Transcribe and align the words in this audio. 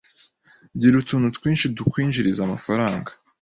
Gira 0.79 0.95
utuntu 0.97 1.27
twinshi 1.37 1.65
tukwinjiriza 1.77 2.41
amafaranga 2.43 3.09